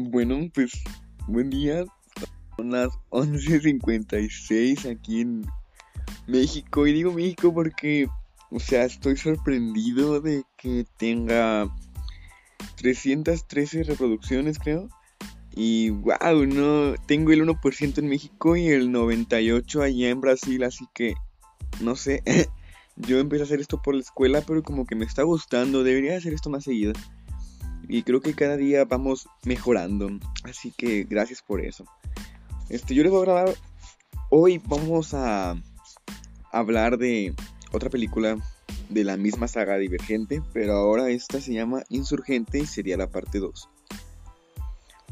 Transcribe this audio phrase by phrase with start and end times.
[0.00, 0.70] Bueno, pues
[1.26, 1.84] buen día.
[2.56, 5.44] Son las 11.56 aquí en
[6.28, 6.86] México.
[6.86, 8.06] Y digo México porque,
[8.52, 11.68] o sea, estoy sorprendido de que tenga
[12.76, 14.88] 313 reproducciones, creo.
[15.56, 20.86] Y wow, no, tengo el 1% en México y el 98% allá en Brasil, así
[20.94, 21.14] que
[21.80, 22.22] no sé.
[22.94, 26.16] Yo empecé a hacer esto por la escuela, pero como que me está gustando, debería
[26.16, 26.92] hacer esto más seguido.
[27.88, 30.10] Y creo que cada día vamos mejorando.
[30.44, 31.86] Así que gracias por eso.
[32.68, 33.54] Este, yo les voy a grabar.
[34.28, 35.56] Hoy vamos a
[36.52, 37.34] hablar de
[37.72, 38.36] otra película
[38.90, 40.42] de la misma saga Divergente.
[40.52, 43.70] Pero ahora esta se llama Insurgente y sería la parte 2.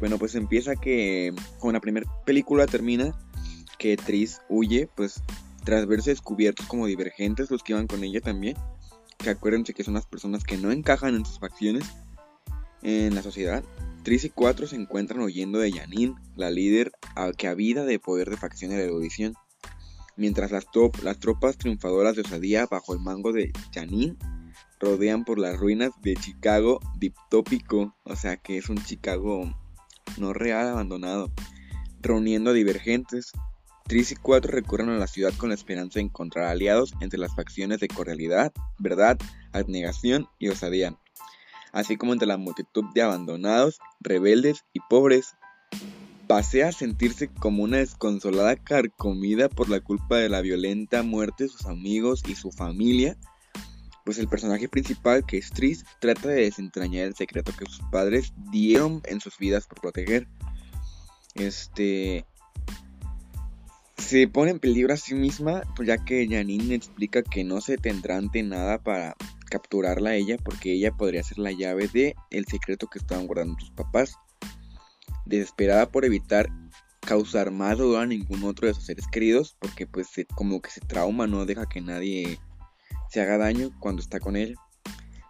[0.00, 3.14] Bueno, pues empieza que con la primera película termina
[3.78, 5.22] que Tris huye, pues
[5.62, 8.56] tras verse descubiertos como divergentes los que iban con ella también.
[9.16, 11.84] Que acuérdense que son las personas que no encajan en sus facciones
[12.84, 13.64] en la sociedad,
[14.04, 16.92] Tris y Cuatro se encuentran huyendo de Janine, la líder
[17.38, 19.34] que habida de poder de facción de la erudición.
[20.16, 20.66] Mientras las,
[21.18, 24.16] tropas triunfadoras de Osadía bajo el mango de Janine
[24.78, 29.52] rodean por las ruinas de Chicago diptópico, o sea que es un Chicago
[30.18, 31.32] no real abandonado,
[32.00, 33.32] reuniendo a divergentes.
[33.86, 37.34] Tris y Cuatro recurren a la ciudad con la esperanza de encontrar aliados entre las
[37.34, 39.18] facciones de cordialidad, verdad,
[39.52, 40.98] abnegación y osadía
[41.74, 45.34] así como entre la multitud de abandonados, rebeldes y pobres.
[46.26, 51.50] Pasea a sentirse como una desconsolada carcomida por la culpa de la violenta muerte de
[51.50, 53.18] sus amigos y su familia,
[54.06, 58.32] pues el personaje principal, que es Tris, trata de desentrañar el secreto que sus padres
[58.50, 60.28] dieron en sus vidas por proteger.
[61.34, 62.24] Este
[63.96, 67.78] se pone en peligro a sí misma, pues ya que Janine explica que no se
[67.78, 69.16] tendrá ante nada para
[69.54, 73.56] capturarla a ella porque ella podría ser la llave de el secreto que estaban guardando
[73.60, 74.16] sus papás.
[75.26, 76.50] Desesperada por evitar
[77.06, 80.80] causar más dolor a ningún otro de sus seres queridos porque pues como que se
[80.80, 82.40] trauma, no deja que nadie
[83.10, 84.56] se haga daño cuando está con ella.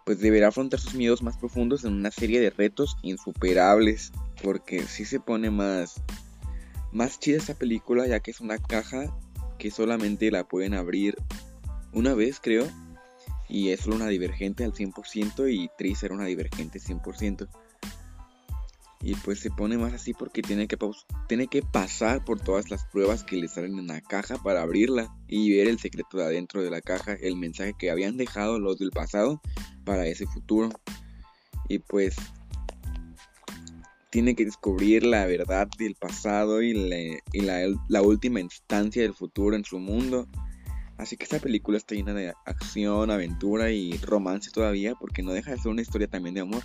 [0.07, 4.11] Pues deberá afrontar sus miedos más profundos en una serie de retos insuperables
[4.41, 6.01] porque si se pone más
[6.91, 9.15] más chida esta película ya que es una caja
[9.59, 11.15] que solamente la pueden abrir
[11.93, 12.67] una vez creo
[13.47, 17.47] y es una divergente al 100% y Tris era una divergente 100%.
[19.01, 20.77] Y pues se pone más así porque tiene que,
[21.27, 25.15] tiene que pasar por todas las pruebas que le salen en la caja para abrirla
[25.27, 28.79] y ver el secreto de adentro de la caja, el mensaje que habían dejado los
[28.79, 29.41] del pasado
[29.83, 30.69] para ese futuro.
[31.69, 32.15] Y pues
[34.09, 39.55] tiene que descubrir la verdad del pasado y, y la, la última instancia del futuro
[39.55, 40.27] en su mundo
[40.97, 45.51] Así que esta película está llena de acción, aventura y romance todavía, porque no deja
[45.51, 46.63] de ser una historia también de amor.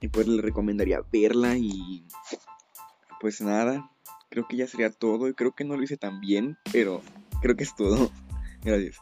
[0.00, 2.06] Y pues le recomendaría verla y
[3.20, 3.90] pues nada,
[4.30, 7.02] creo que ya sería todo y creo que no lo hice tan bien, pero
[7.40, 8.10] creo que es todo.
[8.62, 8.98] Gracias.